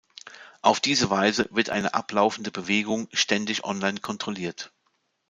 Auf 0.63 0.79
diese 0.79 1.11
Weise 1.11 1.47
wird 1.51 1.69
eine 1.69 1.93
ablaufende 1.93 2.49
Bewegung 2.49 3.07
ständig 3.13 3.63
online 3.65 3.99
kontrolliert. 3.99 4.73